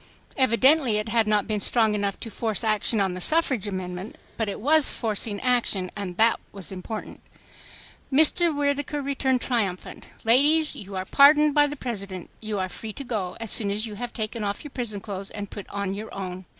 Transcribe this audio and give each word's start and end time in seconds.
Evidently 0.35 0.97
it 0.97 1.09
had 1.09 1.27
not 1.27 1.45
been 1.45 1.61
strong 1.61 1.93
enough 1.93 2.19
to 2.19 2.31
force 2.31 2.63
action 2.63 2.99
on 2.99 3.13
the 3.13 3.21
suffrage 3.21 3.67
amendment, 3.67 4.17
but 4.35 4.49
it 4.49 4.59
was 4.59 4.91
forcing 4.91 5.39
action, 5.41 5.91
and 5.95 6.17
that 6.17 6.39
was 6.51 6.71
important. 6.71 7.21
Mr. 8.11 8.49
Whittaker 8.51 9.03
returned 9.03 9.41
triumphant. 9.41 10.07
"Ladies, 10.23 10.75
you 10.75 10.95
are 10.95 11.05
pardoned 11.05 11.53
by 11.53 11.67
the 11.67 11.75
President. 11.75 12.31
You 12.41 12.57
are 12.57 12.67
free 12.67 12.93
to 12.93 13.03
go 13.03 13.37
as 13.39 13.51
soon 13.51 13.69
as 13.69 13.85
you 13.85 13.93
have 13.93 14.11
taken 14.11 14.43
off 14.43 14.63
your 14.63 14.71
prison 14.71 15.01
clothes 15.01 15.29
and 15.29 15.51
put 15.51 15.69
on 15.69 15.93
your 15.93 16.11
own." 16.15 16.45